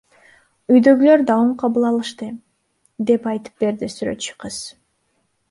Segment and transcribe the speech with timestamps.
[0.75, 2.31] Үйдөгүлөр да оң кабыл алышты,—
[3.11, 4.61] деп айтып берди сүрөтчү кыз.